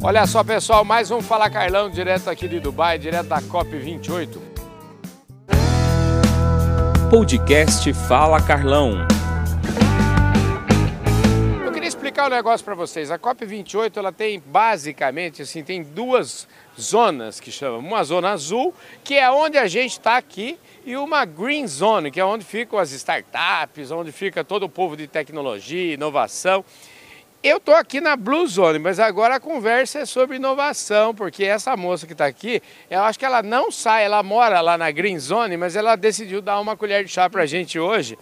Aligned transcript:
Olha 0.00 0.24
só, 0.28 0.44
pessoal, 0.44 0.84
mais 0.84 1.10
um 1.10 1.20
Fala 1.20 1.50
Carlão, 1.50 1.90
direto 1.90 2.30
aqui 2.30 2.46
de 2.46 2.60
Dubai, 2.60 3.00
direto 3.00 3.26
da 3.26 3.42
COP28. 3.42 4.38
Podcast 7.10 7.92
Fala 8.06 8.40
Carlão. 8.40 9.04
Eu 11.64 11.72
queria 11.72 11.88
explicar 11.88 12.28
um 12.28 12.30
negócio 12.30 12.64
para 12.64 12.76
vocês. 12.76 13.10
A 13.10 13.18
COP28, 13.18 13.96
ela 13.96 14.12
tem 14.12 14.38
basicamente, 14.38 15.42
assim, 15.42 15.64
tem 15.64 15.82
duas 15.82 16.46
zonas 16.80 17.40
que 17.40 17.50
chamam. 17.50 17.80
Uma 17.80 18.04
zona 18.04 18.30
azul, 18.30 18.72
que 19.02 19.14
é 19.14 19.28
onde 19.28 19.58
a 19.58 19.66
gente 19.66 19.92
está 19.92 20.16
aqui, 20.16 20.60
e 20.86 20.96
uma 20.96 21.24
green 21.24 21.66
zone, 21.66 22.12
que 22.12 22.20
é 22.20 22.24
onde 22.24 22.44
ficam 22.44 22.78
as 22.78 22.92
startups, 22.92 23.90
onde 23.90 24.12
fica 24.12 24.44
todo 24.44 24.62
o 24.62 24.68
povo 24.68 24.96
de 24.96 25.08
tecnologia, 25.08 25.94
inovação. 25.94 26.64
Eu 27.40 27.58
estou 27.58 27.76
aqui 27.76 28.00
na 28.00 28.16
Blue 28.16 28.44
Zone, 28.48 28.80
mas 28.80 28.98
agora 28.98 29.36
a 29.36 29.40
conversa 29.40 30.00
é 30.00 30.04
sobre 30.04 30.36
inovação, 30.36 31.14
porque 31.14 31.44
essa 31.44 31.76
moça 31.76 32.04
que 32.04 32.12
está 32.12 32.26
aqui, 32.26 32.60
eu 32.90 33.00
acho 33.04 33.16
que 33.16 33.24
ela 33.24 33.44
não 33.44 33.70
sai, 33.70 34.04
ela 34.04 34.20
mora 34.24 34.60
lá 34.60 34.76
na 34.76 34.90
Green 34.90 35.16
Zone, 35.20 35.56
mas 35.56 35.76
ela 35.76 35.94
decidiu 35.94 36.42
dar 36.42 36.58
uma 36.58 36.76
colher 36.76 37.04
de 37.04 37.12
chá 37.12 37.30
para 37.30 37.44
a 37.44 37.46
gente 37.46 37.78
hoje. 37.78 38.18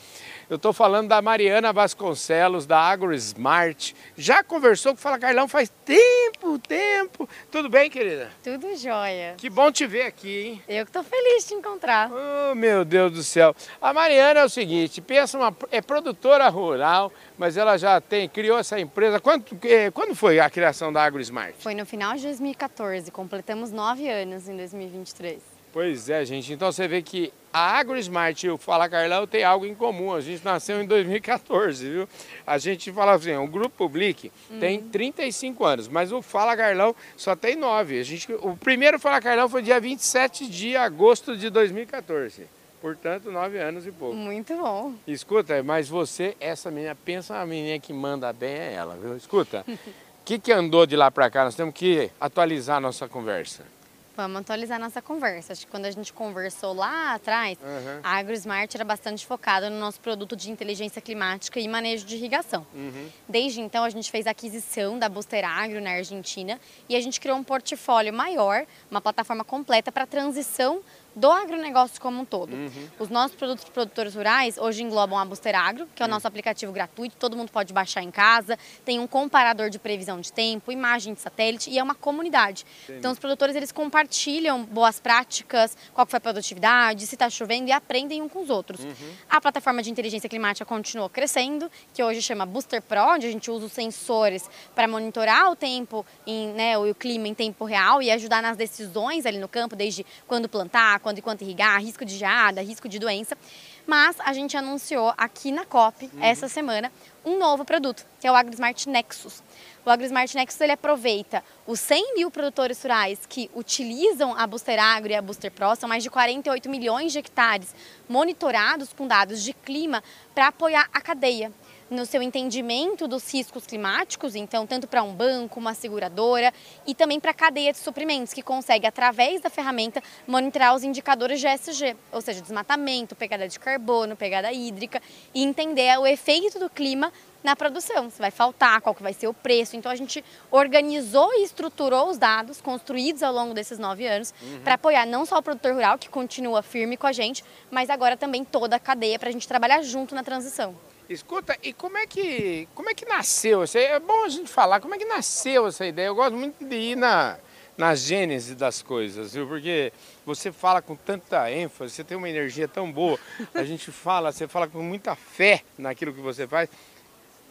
Eu 0.48 0.54
estou 0.54 0.72
falando 0.72 1.08
da 1.08 1.20
Mariana 1.20 1.72
Vasconcelos, 1.72 2.66
da 2.66 2.78
AgroSmart. 2.78 3.94
Já 4.16 4.44
conversou 4.44 4.92
com 4.92 4.98
Fala 4.98 5.18
Carlão 5.18 5.48
faz 5.48 5.68
tempo, 5.84 6.56
tempo. 6.60 7.28
Tudo 7.50 7.68
bem, 7.68 7.90
querida? 7.90 8.30
Tudo 8.44 8.76
jóia. 8.76 9.34
Que 9.36 9.50
bom 9.50 9.72
te 9.72 9.88
ver 9.88 10.02
aqui, 10.02 10.46
hein? 10.46 10.62
Eu 10.68 10.84
que 10.84 10.90
estou 10.90 11.02
feliz 11.02 11.42
de 11.42 11.48
te 11.48 11.54
encontrar. 11.54 12.12
Oh, 12.12 12.54
meu 12.54 12.84
Deus 12.84 13.10
do 13.10 13.24
céu. 13.24 13.56
A 13.82 13.92
Mariana 13.92 14.38
é 14.38 14.44
o 14.44 14.48
seguinte, 14.48 15.00
pensa 15.00 15.36
uma, 15.36 15.52
é 15.72 15.80
produtora 15.80 16.48
rural, 16.48 17.12
mas 17.36 17.56
ela 17.56 17.76
já 17.76 18.00
tem, 18.00 18.28
criou 18.28 18.56
essa 18.56 18.78
empresa. 18.78 19.18
Quando, 19.18 19.44
eh, 19.64 19.90
quando 19.90 20.14
foi 20.14 20.38
a 20.38 20.48
criação 20.48 20.92
da 20.92 21.02
AgroSmart? 21.02 21.56
Foi 21.58 21.74
no 21.74 21.84
final 21.84 22.14
de 22.14 22.22
2014, 22.22 23.10
completamos 23.10 23.72
nove 23.72 24.08
anos 24.08 24.48
em 24.48 24.56
2023. 24.56 25.55
Pois 25.76 26.08
é, 26.08 26.24
gente. 26.24 26.54
Então 26.54 26.72
você 26.72 26.88
vê 26.88 27.02
que 27.02 27.30
a 27.52 27.76
AgroSmart 27.76 28.42
e 28.44 28.48
o 28.48 28.56
Fala 28.56 28.88
Carlão 28.88 29.26
tem 29.26 29.44
algo 29.44 29.66
em 29.66 29.74
comum. 29.74 30.14
A 30.14 30.22
gente 30.22 30.42
nasceu 30.42 30.80
em 30.80 30.86
2014, 30.86 31.86
viu? 31.86 32.08
A 32.46 32.56
gente 32.56 32.90
fala 32.90 33.12
assim, 33.12 33.36
o 33.36 33.46
Grupo 33.46 33.76
Public 33.76 34.32
uhum. 34.50 34.58
tem 34.58 34.80
35 34.80 35.62
anos, 35.66 35.86
mas 35.86 36.12
o 36.12 36.22
Fala 36.22 36.56
Carlão 36.56 36.96
só 37.14 37.36
tem 37.36 37.56
9. 37.56 38.00
A 38.00 38.02
gente, 38.02 38.32
o 38.32 38.56
primeiro 38.56 38.98
Fala 38.98 39.20
Carlão 39.20 39.50
foi 39.50 39.60
dia 39.60 39.78
27 39.78 40.48
de 40.48 40.74
agosto 40.78 41.36
de 41.36 41.50
2014. 41.50 42.46
Portanto, 42.80 43.30
nove 43.30 43.58
anos 43.58 43.86
e 43.86 43.92
pouco. 43.92 44.16
Muito 44.16 44.56
bom. 44.56 44.94
Escuta, 45.06 45.62
mas 45.62 45.90
você, 45.90 46.34
essa 46.40 46.70
menina, 46.70 46.94
pensa 46.94 47.36
a 47.36 47.44
menina 47.44 47.78
que 47.78 47.92
manda 47.92 48.32
bem 48.32 48.54
é 48.54 48.72
ela, 48.72 48.96
viu? 48.96 49.14
Escuta, 49.14 49.62
o 49.68 49.78
que, 50.24 50.38
que 50.38 50.52
andou 50.52 50.86
de 50.86 50.96
lá 50.96 51.10
para 51.10 51.28
cá? 51.28 51.44
Nós 51.44 51.54
temos 51.54 51.74
que 51.74 52.10
atualizar 52.18 52.78
a 52.78 52.80
nossa 52.80 53.06
conversa. 53.06 53.75
Vamos 54.16 54.40
atualizar 54.40 54.80
nossa 54.80 55.02
conversa. 55.02 55.52
Acho 55.52 55.66
que 55.66 55.70
quando 55.70 55.84
a 55.84 55.90
gente 55.90 56.10
conversou 56.10 56.72
lá 56.72 57.12
atrás, 57.12 57.58
uhum. 57.60 58.00
a 58.02 58.16
AgroSmart 58.16 58.74
era 58.74 58.84
bastante 58.84 59.26
focada 59.26 59.68
no 59.68 59.78
nosso 59.78 60.00
produto 60.00 60.34
de 60.34 60.50
inteligência 60.50 61.02
climática 61.02 61.60
e 61.60 61.68
manejo 61.68 62.06
de 62.06 62.16
irrigação. 62.16 62.66
Uhum. 62.74 63.10
Desde 63.28 63.60
então, 63.60 63.84
a 63.84 63.90
gente 63.90 64.10
fez 64.10 64.26
a 64.26 64.30
aquisição 64.30 64.98
da 64.98 65.06
Buster 65.06 65.44
Agro 65.44 65.82
na 65.82 65.90
Argentina 65.90 66.58
e 66.88 66.96
a 66.96 67.00
gente 67.00 67.20
criou 67.20 67.36
um 67.36 67.44
portfólio 67.44 68.12
maior, 68.12 68.64
uma 68.90 69.02
plataforma 69.02 69.44
completa 69.44 69.92
para 69.92 70.06
transição 70.06 70.80
do 71.16 71.30
agronegócio 71.32 71.98
como 72.00 72.20
um 72.20 72.24
todo. 72.26 72.52
Uhum. 72.52 72.88
Os 72.98 73.08
nossos 73.08 73.34
produtos 73.34 73.64
para 73.64 73.72
produtores 73.72 74.14
rurais 74.14 74.58
hoje 74.58 74.82
englobam 74.82 75.18
a 75.18 75.24
Buster 75.24 75.58
Agro, 75.58 75.88
que 75.94 76.02
é 76.02 76.04
o 76.04 76.08
uhum. 76.08 76.14
nosso 76.14 76.28
aplicativo 76.28 76.70
gratuito, 76.70 77.16
todo 77.16 77.34
mundo 77.36 77.50
pode 77.50 77.72
baixar 77.72 78.02
em 78.02 78.10
casa, 78.10 78.58
tem 78.84 79.00
um 79.00 79.06
comparador 79.06 79.70
de 79.70 79.78
previsão 79.78 80.20
de 80.20 80.30
tempo, 80.30 80.70
imagem 80.70 81.14
de 81.14 81.20
satélite 81.20 81.70
e 81.70 81.78
é 81.78 81.82
uma 81.82 81.94
comunidade. 81.94 82.66
Entendi. 82.84 82.98
Então 82.98 83.12
os 83.12 83.18
produtores 83.18 83.56
eles 83.56 83.72
compartilham 83.72 84.62
boas 84.64 85.00
práticas, 85.00 85.76
qual 85.94 86.06
foi 86.06 86.18
a 86.18 86.20
produtividade, 86.20 87.06
se 87.06 87.14
está 87.14 87.30
chovendo 87.30 87.68
e 87.68 87.72
aprendem 87.72 88.20
um 88.20 88.28
com 88.28 88.42
os 88.42 88.50
outros. 88.50 88.80
Uhum. 88.80 89.12
A 89.30 89.40
plataforma 89.40 89.82
de 89.82 89.90
inteligência 89.90 90.28
climática 90.28 90.66
continuou 90.66 91.08
crescendo, 91.08 91.70
que 91.94 92.02
hoje 92.02 92.20
chama 92.20 92.44
Booster 92.44 92.82
Pro, 92.82 93.14
onde 93.14 93.26
a 93.26 93.30
gente 93.30 93.50
usa 93.50 93.64
os 93.64 93.72
sensores 93.72 94.50
para 94.74 94.86
monitorar 94.86 95.50
o 95.50 95.56
tempo, 95.56 96.04
em, 96.26 96.48
né, 96.48 96.76
o 96.76 96.94
clima 96.94 97.26
em 97.26 97.34
tempo 97.34 97.64
real 97.64 98.02
e 98.02 98.10
ajudar 98.10 98.42
nas 98.42 98.56
decisões 98.56 99.24
ali 99.24 99.38
no 99.38 99.48
campo, 99.48 99.74
desde 99.74 100.04
quando 100.26 100.48
plantar, 100.48 101.00
quando 101.06 101.18
e 101.18 101.22
quanto 101.22 101.42
irrigar, 101.42 101.80
risco 101.80 102.04
de 102.04 102.16
geada, 102.16 102.60
risco 102.60 102.88
de 102.88 102.98
doença. 102.98 103.38
Mas 103.86 104.16
a 104.18 104.32
gente 104.32 104.56
anunciou 104.56 105.14
aqui 105.16 105.52
na 105.52 105.64
COP, 105.64 106.10
uhum. 106.12 106.20
essa 106.20 106.48
semana, 106.48 106.90
um 107.24 107.38
novo 107.38 107.64
produto, 107.64 108.04
que 108.18 108.26
é 108.26 108.32
o 108.32 108.34
AgroSmart 108.34 108.86
Nexus. 108.86 109.40
O 109.84 109.90
AgroSmart 109.90 110.34
Nexus 110.34 110.60
ele 110.60 110.72
aproveita 110.72 111.44
os 111.64 111.78
100 111.78 112.16
mil 112.16 112.28
produtores 112.28 112.82
rurais 112.82 113.20
que 113.28 113.48
utilizam 113.54 114.36
a 114.36 114.44
Booster 114.48 114.82
Agro 114.82 115.12
e 115.12 115.14
a 115.14 115.22
Booster 115.22 115.52
Pro, 115.52 115.76
são 115.76 115.88
mais 115.88 116.02
de 116.02 116.10
48 116.10 116.68
milhões 116.68 117.12
de 117.12 117.20
hectares 117.20 117.72
monitorados 118.08 118.92
com 118.92 119.06
dados 119.06 119.44
de 119.44 119.52
clima 119.52 120.02
para 120.34 120.48
apoiar 120.48 120.88
a 120.92 121.00
cadeia 121.00 121.52
no 121.90 122.04
seu 122.04 122.22
entendimento 122.22 123.06
dos 123.06 123.32
riscos 123.32 123.66
climáticos, 123.66 124.34
então 124.34 124.66
tanto 124.66 124.86
para 124.86 125.02
um 125.02 125.14
banco, 125.14 125.60
uma 125.60 125.74
seguradora 125.74 126.52
e 126.86 126.94
também 126.94 127.20
para 127.20 127.30
a 127.30 127.34
cadeia 127.34 127.72
de 127.72 127.78
suprimentos, 127.78 128.32
que 128.32 128.42
consegue, 128.42 128.86
através 128.86 129.40
da 129.40 129.50
ferramenta, 129.50 130.02
monitorar 130.26 130.74
os 130.74 130.82
indicadores 130.82 131.40
de 131.40 131.46
ESG, 131.46 131.96
ou 132.12 132.20
seja, 132.20 132.40
desmatamento, 132.40 133.14
pegada 133.14 133.48
de 133.48 133.58
carbono, 133.58 134.16
pegada 134.16 134.52
hídrica, 134.52 135.00
e 135.34 135.42
entender 135.42 135.96
o 135.98 136.06
efeito 136.06 136.58
do 136.58 136.68
clima 136.68 137.12
na 137.46 137.54
produção, 137.54 138.10
se 138.10 138.18
vai 138.18 138.32
faltar, 138.32 138.80
qual 138.80 138.92
que 138.92 139.02
vai 139.04 139.12
ser 139.12 139.28
o 139.28 139.34
preço. 139.34 139.76
Então 139.76 139.92
a 139.92 139.94
gente 139.94 140.24
organizou 140.50 141.32
e 141.34 141.44
estruturou 141.44 142.08
os 142.08 142.18
dados 142.18 142.60
construídos 142.60 143.22
ao 143.22 143.32
longo 143.32 143.54
desses 143.54 143.78
nove 143.78 144.04
anos 144.04 144.34
uhum. 144.42 144.60
para 144.64 144.74
apoiar 144.74 145.06
não 145.06 145.24
só 145.24 145.38
o 145.38 145.42
produtor 145.42 145.72
rural, 145.72 145.96
que 145.96 146.08
continua 146.08 146.60
firme 146.60 146.96
com 146.96 147.06
a 147.06 147.12
gente, 147.12 147.44
mas 147.70 147.88
agora 147.88 148.16
também 148.16 148.44
toda 148.44 148.74
a 148.74 148.80
cadeia 148.80 149.16
para 149.16 149.28
a 149.28 149.32
gente 149.32 149.46
trabalhar 149.46 149.80
junto 149.82 150.12
na 150.12 150.24
transição. 150.24 150.74
Escuta, 151.08 151.56
e 151.62 151.72
como 151.72 151.96
é 151.96 152.06
que, 152.06 152.68
como 152.74 152.90
é 152.90 152.94
que 152.94 153.04
nasceu? 153.04 153.62
É 153.74 154.00
bom 154.00 154.24
a 154.24 154.28
gente 154.28 154.50
falar, 154.50 154.80
como 154.80 154.94
é 154.94 154.98
que 154.98 155.04
nasceu 155.04 155.68
essa 155.68 155.86
ideia? 155.86 156.08
Eu 156.08 156.16
gosto 156.16 156.36
muito 156.36 156.64
de 156.64 156.74
ir 156.74 156.96
na, 156.96 157.38
na 157.78 157.94
gênese 157.94 158.56
das 158.56 158.82
coisas, 158.82 159.34
viu? 159.34 159.46
Porque 159.46 159.92
você 160.24 160.50
fala 160.50 160.82
com 160.82 160.96
tanta 160.96 161.48
ênfase, 161.48 161.94
você 161.94 162.02
tem 162.02 162.16
uma 162.16 162.28
energia 162.28 162.66
tão 162.66 162.90
boa, 162.90 163.18
a 163.54 163.62
gente 163.64 163.92
fala, 163.92 164.32
você 164.32 164.48
fala 164.48 164.66
com 164.66 164.82
muita 164.82 165.14
fé 165.14 165.62
naquilo 165.78 166.12
que 166.12 166.20
você 166.20 166.44
faz. 166.44 166.68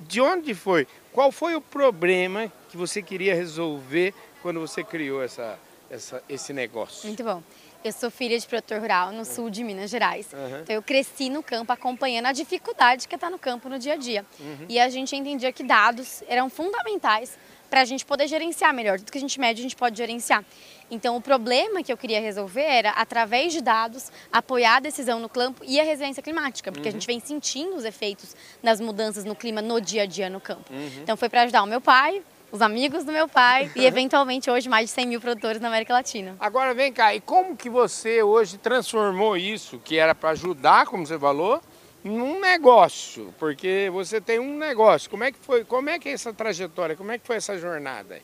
De 0.02 0.20
onde 0.20 0.54
foi? 0.54 0.86
Qual 1.14 1.32
foi 1.32 1.56
o 1.56 1.62
problema 1.62 2.52
que 2.70 2.76
você 2.76 3.02
queria 3.02 3.34
resolver 3.34 4.14
quando 4.42 4.60
você 4.60 4.84
criou 4.84 5.24
essa, 5.24 5.58
essa, 5.90 6.23
esse 6.28 6.53
negócio? 6.53 7.07
Muito 7.07 7.23
bom. 7.23 7.41
Eu 7.84 7.91
sou 7.91 8.09
filha 8.09 8.38
de 8.40 8.47
produtor 8.47 8.79
rural 8.79 9.12
no 9.12 9.23
sul 9.23 9.50
de 9.50 9.63
Minas 9.63 9.91
Gerais. 9.91 10.28
Uhum. 10.34 10.62
Então 10.62 10.75
eu 10.75 10.81
cresci 10.81 11.29
no 11.29 11.44
campo 11.44 11.72
acompanhando 11.72 12.25
a 12.25 12.31
dificuldade 12.31 13.07
que 13.07 13.13
é 13.13 13.18
estar 13.18 13.29
no 13.29 13.38
campo 13.38 13.69
no 13.69 13.78
dia 13.78 13.94
a 13.94 13.95
dia. 13.95 14.25
Uhum. 14.40 14.66
E 14.68 14.79
a 14.79 14.90
gente 14.90 15.16
entendia 15.16 15.51
que 15.51 15.63
dados 15.63 16.24
eram 16.28 16.50
fundamentais 16.50 17.38
para 17.69 17.81
a 17.81 17.85
gente 17.85 18.06
poder 18.06 18.28
gerenciar 18.28 18.74
melhor. 18.74 18.97
Tudo 18.97 19.12
que 19.12 19.18
a 19.18 19.22
gente 19.22 19.40
mede, 19.40 19.59
a 19.59 19.63
gente 19.63 19.75
pode 19.75 19.97
gerenciar. 19.97 20.44
Então, 20.90 21.16
o 21.16 21.22
problema 21.22 21.84
que 21.84 21.91
eu 21.91 21.97
queria 21.97 22.22
resolver 22.22 22.62
era, 22.62 22.91
através 22.91 23.53
de 23.53 23.62
dados, 23.62 24.12
apoiar 24.31 24.78
a 24.78 24.79
decisão 24.79 25.19
no 25.19 25.28
campo 25.28 25.63
e 25.66 25.79
a 25.79 25.84
resiliência 25.84 26.24
climática, 26.24 26.72
porque 26.72 26.88
uhum. 26.88 26.95
a 26.95 26.97
gente 26.97 27.07
vem 27.07 27.19
sentindo 27.19 27.75
os 27.75 27.84
efeitos 27.84 28.35
das 28.63 28.79
mudanças 28.79 29.25
no 29.25 29.35
clima 29.35 29.62
no 29.62 29.81
dia 29.81 30.03
a 30.03 30.06
dia 30.06 30.29
no 30.29 30.40
campo. 30.40 30.72
Uhum. 30.72 31.01
Então, 31.03 31.18
foi 31.18 31.28
para 31.28 31.41
ajudar 31.41 31.63
o 31.63 31.68
meu 31.68 31.81
pai, 31.81 32.24
os 32.56 32.62
amigos 32.62 33.04
do 33.04 33.12
meu 33.12 33.28
pai 33.28 33.70
e 33.76 33.86
eventualmente 33.86 34.50
hoje 34.50 34.70
mais 34.70 34.86
de 34.86 34.96
100 34.96 35.08
mil 35.08 35.22
produtores 35.22 35.62
na 35.62 35.68
América 35.68 35.94
Latina. 35.94 36.38
Agora 36.40 36.74
vem 36.74 36.92
cá, 36.92 37.14
e 37.14 37.20
como 37.20 37.56
que 37.56 37.70
você 37.70 38.24
hoje 38.24 38.58
transformou 38.58 39.36
isso, 39.36 39.78
que 39.84 39.98
era 39.98 40.16
para 40.16 40.30
ajudar, 40.30 40.86
como 40.86 41.06
você 41.06 41.20
falou, 41.20 41.62
num 42.02 42.40
negócio? 42.40 43.34
Porque 43.38 43.90
você 43.92 44.22
tem 44.22 44.40
um 44.40 44.58
negócio. 44.58 45.10
Como 45.10 45.24
é 45.24 45.32
que 45.32 45.40
foi? 45.40 45.66
Como 45.66 45.90
é 45.90 46.00
que 46.00 46.08
é 46.08 46.14
essa 46.14 46.32
trajetória? 46.32 46.96
Como 46.96 47.12
é 47.12 47.18
que 47.18 47.28
foi 47.28 47.36
essa 47.36 47.58
jornada? 47.58 48.22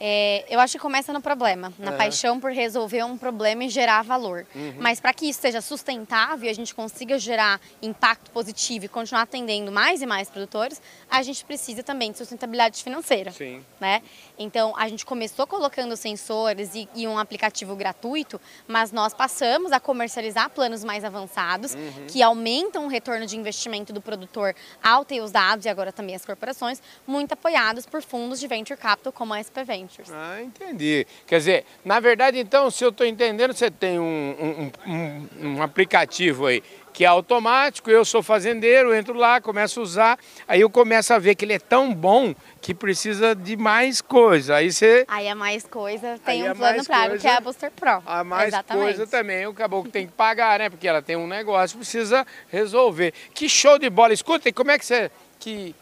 É, 0.00 0.44
eu 0.48 0.60
acho 0.60 0.74
que 0.74 0.78
começa 0.78 1.12
no 1.12 1.20
problema, 1.20 1.72
na 1.78 1.90
uhum. 1.90 1.96
paixão 1.96 2.38
por 2.38 2.52
resolver 2.52 3.02
um 3.02 3.18
problema 3.18 3.64
e 3.64 3.68
gerar 3.68 4.02
valor. 4.02 4.46
Uhum. 4.54 4.74
Mas 4.78 5.00
para 5.00 5.12
que 5.12 5.28
isso 5.28 5.40
seja 5.40 5.60
sustentável 5.60 6.46
e 6.46 6.50
a 6.50 6.54
gente 6.54 6.74
consiga 6.74 7.18
gerar 7.18 7.60
impacto 7.82 8.30
positivo 8.30 8.84
e 8.84 8.88
continuar 8.88 9.22
atendendo 9.22 9.72
mais 9.72 10.00
e 10.00 10.06
mais 10.06 10.30
produtores, 10.30 10.80
a 11.10 11.22
gente 11.22 11.44
precisa 11.44 11.82
também 11.82 12.12
de 12.12 12.18
sustentabilidade 12.18 12.82
financeira. 12.82 13.32
Sim. 13.32 13.64
Né? 13.80 14.02
Então, 14.38 14.72
a 14.76 14.88
gente 14.88 15.04
começou 15.04 15.46
colocando 15.46 15.96
sensores 15.96 16.74
e, 16.74 16.88
e 16.94 17.06
um 17.08 17.18
aplicativo 17.18 17.74
gratuito, 17.74 18.40
mas 18.68 18.92
nós 18.92 19.12
passamos 19.12 19.72
a 19.72 19.80
comercializar 19.80 20.50
planos 20.50 20.84
mais 20.84 21.04
avançados 21.04 21.74
uhum. 21.74 22.06
que 22.06 22.22
aumentam 22.22 22.86
o 22.86 22.88
retorno 22.88 23.26
de 23.26 23.36
investimento 23.36 23.92
do 23.92 24.00
produtor 24.00 24.54
ao 24.82 25.04
ter 25.04 25.20
os 25.20 25.32
dados 25.32 25.66
e 25.66 25.68
agora 25.68 25.92
também 25.92 26.14
as 26.14 26.24
corporações, 26.24 26.80
muito 27.06 27.32
apoiados 27.32 27.84
por 27.84 28.02
fundos 28.02 28.38
de 28.38 28.46
venture 28.46 28.78
capital 28.78 29.12
como 29.12 29.34
a 29.34 29.42
SP 29.42 29.64
Ventures. 29.88 30.12
Ah, 30.12 30.42
entendi. 30.42 31.06
Quer 31.26 31.38
dizer, 31.38 31.64
na 31.84 31.98
verdade, 32.00 32.38
então, 32.38 32.70
se 32.70 32.84
eu 32.84 32.90
estou 32.90 33.06
entendendo, 33.06 33.54
você 33.54 33.70
tem 33.70 33.98
um, 33.98 34.70
um, 34.86 34.92
um, 34.92 35.28
um 35.40 35.62
aplicativo 35.62 36.46
aí 36.46 36.62
que 36.92 37.04
é 37.04 37.06
automático, 37.06 37.88
eu 37.88 38.04
sou 38.04 38.24
fazendeiro, 38.24 38.92
entro 38.92 39.14
lá, 39.14 39.40
começo 39.40 39.78
a 39.78 39.82
usar, 39.84 40.18
aí 40.48 40.62
eu 40.62 40.68
começo 40.68 41.14
a 41.14 41.18
ver 41.18 41.36
que 41.36 41.44
ele 41.44 41.52
é 41.52 41.58
tão 41.58 41.94
bom 41.94 42.34
que 42.60 42.74
precisa 42.74 43.36
de 43.36 43.56
mais 43.56 44.00
coisa. 44.00 44.56
Aí 44.56 44.72
você. 44.72 45.04
Aí 45.06 45.28
é 45.28 45.34
mais 45.34 45.64
coisa, 45.64 46.18
tem 46.24 46.42
aí 46.42 46.50
um 46.50 46.56
plano 46.56 46.84
pago 46.84 47.16
que 47.16 47.26
é 47.28 47.36
a 47.36 47.40
Booster 47.40 47.70
Pro. 47.70 48.02
A 48.04 48.24
mais 48.24 48.48
Exatamente. 48.48 48.82
coisa 48.82 49.06
também, 49.06 49.46
o 49.46 49.54
caboclo 49.54 49.92
tem 49.92 50.08
que 50.08 50.12
pagar, 50.12 50.58
né? 50.58 50.68
Porque 50.68 50.88
ela 50.88 51.00
tem 51.00 51.14
um 51.14 51.28
negócio, 51.28 51.78
precisa 51.78 52.26
resolver. 52.48 53.14
Que 53.32 53.48
show 53.48 53.78
de 53.78 53.88
bola! 53.88 54.12
Escuta, 54.12 54.48
e 54.48 54.52
como 54.52 54.72
é 54.72 54.78
que 54.78 54.84
você. 54.84 55.08
Que 55.38 55.76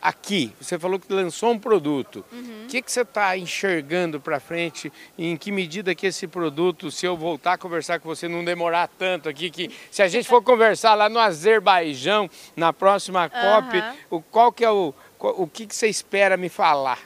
aqui, 0.00 0.52
você 0.60 0.78
falou 0.78 0.98
que 0.98 1.12
lançou 1.12 1.50
um 1.52 1.58
produto. 1.58 2.24
O 2.30 2.34
uhum. 2.34 2.66
que, 2.68 2.80
que 2.82 2.92
você 2.92 3.00
está 3.00 3.36
enxergando 3.36 4.20
para 4.20 4.38
frente? 4.38 4.92
Em 5.18 5.36
que 5.36 5.50
medida 5.50 5.94
que 5.94 6.06
esse 6.06 6.26
produto, 6.26 6.90
se 6.90 7.06
eu 7.06 7.16
voltar 7.16 7.54
a 7.54 7.58
conversar 7.58 7.98
com 8.00 8.08
você, 8.08 8.28
não 8.28 8.44
demorar 8.44 8.88
tanto 8.98 9.28
aqui, 9.28 9.50
que 9.50 9.70
se 9.90 10.02
a 10.02 10.08
gente 10.08 10.28
for 10.28 10.42
conversar 10.42 10.94
lá 10.94 11.08
no 11.08 11.18
Azerbaijão, 11.18 12.30
na 12.54 12.72
próxima 12.72 13.28
COP, 13.28 13.78
uhum. 13.78 13.94
o, 14.10 14.22
qual 14.22 14.52
que 14.52 14.64
é 14.64 14.70
o, 14.70 14.94
o 15.18 15.46
que, 15.46 15.66
que 15.66 15.74
você 15.74 15.88
espera 15.88 16.36
me 16.36 16.48
falar? 16.48 17.00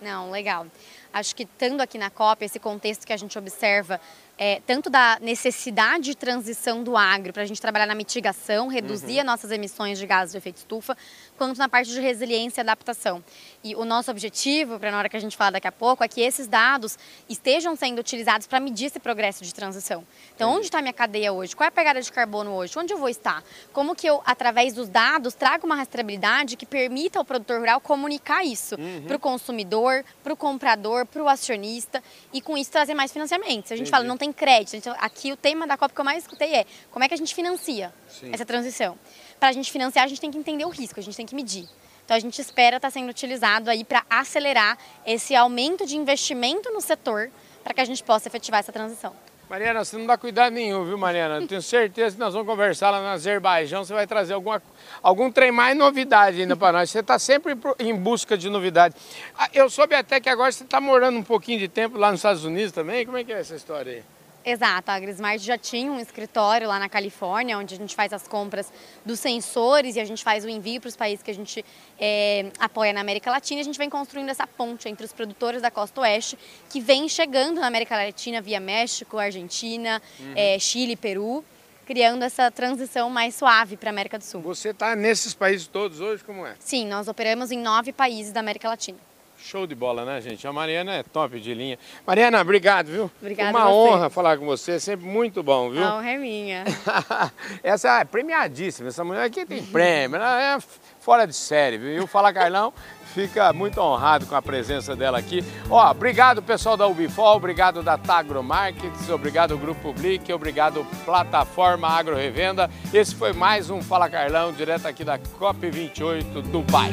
Não, 0.00 0.30
legal. 0.30 0.66
Acho 1.12 1.34
que 1.34 1.42
estando 1.42 1.80
aqui 1.80 1.98
na 1.98 2.08
COP, 2.08 2.44
esse 2.44 2.58
contexto 2.58 3.06
que 3.06 3.12
a 3.12 3.16
gente 3.16 3.36
observa 3.38 4.00
é, 4.42 4.58
tanto 4.66 4.88
da 4.88 5.18
necessidade 5.20 6.04
de 6.04 6.14
transição 6.16 6.82
do 6.82 6.96
agro 6.96 7.30
para 7.30 7.42
a 7.42 7.46
gente 7.46 7.60
trabalhar 7.60 7.84
na 7.84 7.94
mitigação, 7.94 8.68
reduzir 8.68 9.16
uhum. 9.16 9.20
as 9.20 9.26
nossas 9.26 9.50
emissões 9.50 9.98
de 9.98 10.06
gases 10.06 10.32
de 10.32 10.38
efeito 10.38 10.56
estufa, 10.56 10.96
quanto 11.36 11.58
na 11.58 11.68
parte 11.68 11.90
de 11.90 12.00
resiliência 12.00 12.60
e 12.60 12.62
adaptação. 12.62 13.22
E 13.62 13.76
o 13.76 13.84
nosso 13.84 14.10
objetivo, 14.10 14.78
para 14.78 14.90
na 14.90 14.96
hora 14.96 15.10
que 15.10 15.16
a 15.16 15.20
gente 15.20 15.36
falar 15.36 15.50
daqui 15.50 15.68
a 15.68 15.72
pouco, 15.72 16.02
é 16.02 16.08
que 16.08 16.22
esses 16.22 16.46
dados 16.46 16.98
estejam 17.28 17.76
sendo 17.76 17.98
utilizados 17.98 18.46
para 18.46 18.58
medir 18.58 18.86
esse 18.86 18.98
progresso 18.98 19.44
de 19.44 19.52
transição. 19.52 20.06
Então, 20.34 20.54
onde 20.54 20.64
está 20.64 20.78
a 20.78 20.82
minha 20.82 20.94
cadeia 20.94 21.34
hoje? 21.34 21.54
Qual 21.54 21.66
é 21.66 21.68
a 21.68 21.70
pegada 21.70 22.00
de 22.00 22.10
carbono 22.10 22.52
hoje? 22.52 22.78
Onde 22.78 22.94
eu 22.94 22.98
vou 22.98 23.10
estar? 23.10 23.44
Como 23.74 23.94
que 23.94 24.06
eu, 24.06 24.22
através 24.24 24.72
dos 24.72 24.88
dados, 24.88 25.34
trago 25.34 25.66
uma 25.66 25.76
rastreabilidade 25.76 26.56
que 26.56 26.64
permita 26.64 27.18
ao 27.18 27.26
produtor 27.26 27.58
rural 27.58 27.78
comunicar 27.78 28.42
isso 28.42 28.74
uhum. 28.76 29.04
para 29.06 29.16
o 29.16 29.20
consumidor, 29.20 30.02
para 30.24 30.32
o 30.32 30.36
comprador, 30.36 31.04
para 31.04 31.22
o 31.22 31.28
acionista 31.28 32.02
e 32.32 32.40
com 32.40 32.56
isso 32.56 32.70
trazer 32.70 32.94
mais 32.94 33.12
financiamentos. 33.12 33.70
A 33.70 33.76
gente 33.76 33.88
Entendi. 33.88 33.90
fala, 33.90 34.04
não 34.04 34.16
tem 34.16 34.29
crédito. 34.32 34.72
Gente, 34.72 34.88
aqui 34.98 35.32
o 35.32 35.36
tema 35.36 35.66
da 35.66 35.76
COP 35.76 35.94
que 35.94 36.00
eu 36.00 36.04
mais 36.04 36.24
escutei 36.24 36.54
é 36.54 36.66
como 36.90 37.04
é 37.04 37.08
que 37.08 37.14
a 37.14 37.16
gente 37.16 37.34
financia 37.34 37.92
Sim. 38.08 38.30
essa 38.32 38.44
transição 38.44 38.98
para 39.40 39.48
a 39.48 39.52
gente 39.52 39.72
financiar, 39.72 40.04
a 40.04 40.08
gente 40.08 40.20
tem 40.20 40.30
que 40.30 40.36
entender 40.36 40.66
o 40.66 40.68
risco, 40.68 41.00
a 41.00 41.02
gente 41.02 41.16
tem 41.16 41.24
que 41.24 41.34
medir. 41.34 41.66
Então 42.04 42.16
a 42.16 42.20
gente 42.20 42.38
espera 42.40 42.76
estar 42.76 42.88
tá 42.88 42.92
sendo 42.92 43.08
utilizado 43.08 43.70
aí 43.70 43.84
para 43.84 44.04
acelerar 44.10 44.76
esse 45.06 45.34
aumento 45.34 45.86
de 45.86 45.96
investimento 45.96 46.70
no 46.70 46.80
setor 46.80 47.30
para 47.64 47.72
que 47.72 47.80
a 47.80 47.84
gente 47.84 48.04
possa 48.04 48.28
efetivar 48.28 48.60
essa 48.60 48.72
transição. 48.72 49.14
Mariana, 49.48 49.84
você 49.84 49.96
não 49.96 50.06
dá 50.06 50.16
cuidado 50.16 50.52
nenhum, 50.52 50.84
viu, 50.84 50.96
Mariana? 50.96 51.40
Eu 51.40 51.46
tenho 51.48 51.60
certeza 51.60 52.14
que 52.14 52.20
nós 52.20 52.32
vamos 52.32 52.46
conversar 52.46 52.90
lá 52.90 53.00
no 53.00 53.08
Azerbaijão, 53.08 53.84
você 53.84 53.92
vai 53.92 54.06
trazer 54.06 54.32
alguma, 54.34 54.62
algum 55.02 55.30
trem 55.30 55.50
mais 55.50 55.76
novidade 55.76 56.40
ainda 56.40 56.54
para 56.54 56.78
nós. 56.78 56.90
Você 56.90 57.00
está 57.00 57.18
sempre 57.18 57.58
em 57.80 57.96
busca 57.96 58.38
de 58.38 58.48
novidade. 58.48 58.94
Ah, 59.36 59.48
eu 59.52 59.68
soube 59.68 59.96
até 59.96 60.20
que 60.20 60.28
agora 60.28 60.52
você 60.52 60.62
está 60.62 60.80
morando 60.80 61.18
um 61.18 61.24
pouquinho 61.24 61.58
de 61.58 61.66
tempo 61.66 61.98
lá 61.98 62.12
nos 62.12 62.20
Estados 62.20 62.44
Unidos 62.44 62.70
também. 62.70 63.04
Como 63.04 63.18
é 63.18 63.24
que 63.24 63.32
é 63.32 63.40
essa 63.40 63.56
história 63.56 63.92
aí? 63.94 64.19
Exato, 64.44 64.90
a 64.90 64.94
Agrismart 64.94 65.40
já 65.40 65.58
tinha 65.58 65.92
um 65.92 66.00
escritório 66.00 66.66
lá 66.66 66.78
na 66.78 66.88
Califórnia, 66.88 67.58
onde 67.58 67.74
a 67.74 67.78
gente 67.78 67.94
faz 67.94 68.12
as 68.12 68.26
compras 68.26 68.72
dos 69.04 69.20
sensores 69.20 69.96
e 69.96 70.00
a 70.00 70.04
gente 70.04 70.24
faz 70.24 70.44
o 70.44 70.48
envio 70.48 70.80
para 70.80 70.88
os 70.88 70.96
países 70.96 71.22
que 71.22 71.30
a 71.30 71.34
gente 71.34 71.64
é, 71.98 72.50
apoia 72.58 72.92
na 72.92 73.00
América 73.00 73.30
Latina. 73.30 73.60
E 73.60 73.62
a 73.62 73.64
gente 73.64 73.78
vem 73.78 73.90
construindo 73.90 74.30
essa 74.30 74.46
ponte 74.46 74.88
entre 74.88 75.04
os 75.04 75.12
produtores 75.12 75.60
da 75.60 75.70
costa 75.70 76.00
oeste, 76.00 76.38
que 76.70 76.80
vem 76.80 77.08
chegando 77.08 77.60
na 77.60 77.66
América 77.66 77.96
Latina 77.96 78.40
via 78.40 78.58
México, 78.58 79.18
Argentina, 79.18 80.00
uhum. 80.18 80.32
é, 80.34 80.58
Chile, 80.58 80.96
Peru, 80.96 81.44
criando 81.84 82.22
essa 82.22 82.50
transição 82.50 83.10
mais 83.10 83.34
suave 83.34 83.76
para 83.76 83.90
a 83.90 83.92
América 83.92 84.16
do 84.16 84.24
Sul. 84.24 84.40
Você 84.40 84.70
está 84.70 84.96
nesses 84.96 85.34
países 85.34 85.66
todos 85.66 86.00
hoje, 86.00 86.24
como 86.24 86.46
é? 86.46 86.54
Sim, 86.58 86.86
nós 86.86 87.08
operamos 87.08 87.50
em 87.50 87.58
nove 87.58 87.92
países 87.92 88.32
da 88.32 88.40
América 88.40 88.68
Latina. 88.68 88.98
Show 89.42 89.66
de 89.66 89.74
bola, 89.74 90.04
né, 90.04 90.20
gente? 90.20 90.46
A 90.46 90.52
Mariana 90.52 90.96
é 90.96 91.02
top 91.02 91.40
de 91.40 91.54
linha. 91.54 91.78
Mariana, 92.06 92.40
obrigado, 92.40 92.88
viu? 92.88 93.10
Obrigada 93.20 93.56
Uma 93.56 93.72
honra 93.72 94.10
falar 94.10 94.36
com 94.36 94.44
você, 94.44 94.78
sempre 94.78 95.06
muito 95.06 95.42
bom, 95.42 95.70
viu? 95.70 95.82
A 95.82 95.96
honra 95.96 96.10
é 96.10 96.18
minha. 96.18 96.64
essa 97.62 98.00
é 98.00 98.04
premiadíssima, 98.04 98.88
essa 98.88 99.02
mulher 99.02 99.24
aqui 99.24 99.46
tem 99.46 99.62
prêmio, 99.62 100.16
ela 100.16 100.56
é 100.56 100.58
fora 101.00 101.26
de 101.26 101.34
série, 101.34 101.78
viu? 101.78 102.06
Fala 102.06 102.32
Carlão, 102.32 102.72
fica 103.14 103.52
muito 103.52 103.80
honrado 103.80 104.26
com 104.26 104.34
a 104.34 104.42
presença 104.42 104.94
dela 104.94 105.18
aqui. 105.18 105.42
Ó, 105.68 105.90
obrigado 105.90 106.42
pessoal 106.42 106.76
da 106.76 106.86
Ubifol, 106.86 107.36
obrigado 107.36 107.82
da 107.82 107.96
Tagro 107.96 108.42
Markets, 108.42 109.08
obrigado 109.08 109.56
Grupo 109.56 109.80
Public, 109.92 110.30
obrigado 110.32 110.86
Plataforma 111.04 111.88
Agro 111.88 112.14
Revenda. 112.14 112.70
Esse 112.92 113.14
foi 113.14 113.32
mais 113.32 113.70
um 113.70 113.80
Fala 113.82 114.08
Carlão, 114.08 114.52
direto 114.52 114.86
aqui 114.86 115.02
da 115.02 115.18
COP28 115.18 116.42
Dubai. 116.42 116.90